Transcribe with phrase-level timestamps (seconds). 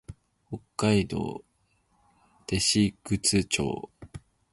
[0.49, 1.43] 北海道
[2.47, 3.91] 弟子屈町